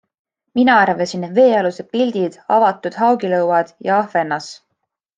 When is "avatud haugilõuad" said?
2.57-3.73